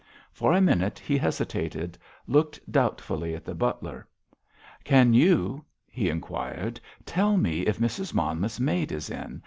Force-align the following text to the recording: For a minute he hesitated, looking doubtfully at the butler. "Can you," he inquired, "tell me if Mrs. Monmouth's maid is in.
For 0.31 0.51
a 0.53 0.61
minute 0.61 0.97
he 0.97 1.15
hesitated, 1.15 1.95
looking 2.25 2.63
doubtfully 2.71 3.35
at 3.35 3.45
the 3.45 3.53
butler. 3.53 4.07
"Can 4.83 5.13
you," 5.13 5.63
he 5.91 6.09
inquired, 6.09 6.79
"tell 7.05 7.37
me 7.37 7.67
if 7.67 7.77
Mrs. 7.77 8.11
Monmouth's 8.11 8.59
maid 8.59 8.91
is 8.91 9.11
in. 9.11 9.39